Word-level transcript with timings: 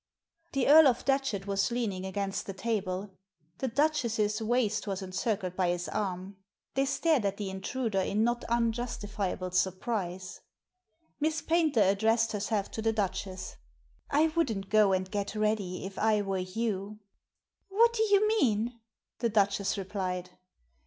The 0.53 0.67
Earl 0.67 0.87
of 0.87 1.05
Datchet 1.05 1.45
was 1.45 1.69
leaning 1.69 2.05
against 2.07 2.47
the 2.47 2.53
table. 2.55 3.01
Digitized 3.01 3.01
by 3.03 3.05
VjOOQIC 3.05 3.05
THE 3.59 3.67
DUKE 3.67 3.69
319 3.69 3.69
The 3.69 3.87
Duchess's 3.87 4.41
waist 4.41 4.87
was 4.87 5.01
encircled 5.03 5.55
by 5.55 5.67
his 5.69 5.89
arm. 5.89 6.37
They 6.73 6.85
stared 6.85 7.25
at 7.25 7.37
the 7.37 7.51
intruder 7.51 7.99
in 8.01 8.23
not 8.23 8.43
unjustifiable 8.49 9.51
surprise. 9.51 10.41
Miss 11.19 11.43
Paynter 11.43 11.83
addressed 11.83 12.31
herself 12.31 12.71
to 12.71 12.81
the 12.81 12.91
Duchess." 12.93 13.57
I 14.09 14.29
wouldn't 14.29 14.69
go 14.69 14.91
and 14.91 15.11
get 15.11 15.35
ready 15.35 15.85
if 15.85 15.99
I 15.99 16.23
were 16.23 16.39
you." 16.39 16.97
"What 17.69 17.93
do 17.93 18.01
you 18.01 18.27
mean?" 18.27 18.79
the 19.19 19.29
Duchess 19.29 19.77
replied. 19.77 20.31